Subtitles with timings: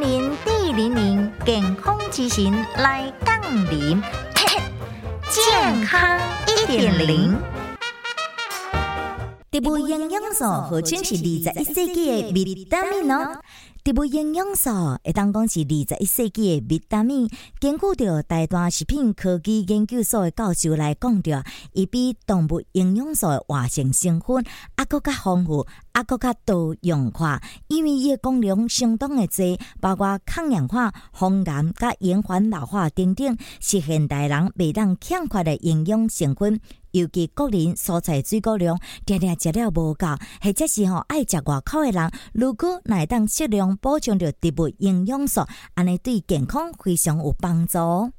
[0.00, 3.38] 零零健康之行来杠
[3.70, 4.02] 铃，
[5.28, 7.36] 健康一点零。
[9.50, 13.38] 植物营养素号称是二十一世纪的维他命哦。
[13.84, 14.70] 植物营养素
[15.02, 17.28] 会当讲是二十一世纪的维他命。
[17.58, 21.42] 根据着台大食品科技研究所的教授来讲着，
[21.72, 24.44] 伊比动物营养素的活性成分
[24.76, 36.60] 还佫较丰富，还佫较多样化，因为伊的功能相当的多，包括抗氧化、防癌、甲延缓老化等等，是现代人未当欠缺的营养成分。
[36.92, 40.06] 尤其个人蔬菜水果量常常食了无够，
[40.40, 48.12] 或者是吼爱食外口的人，如果来当适量补充着植物营养素，安尼对健康非常有帮助。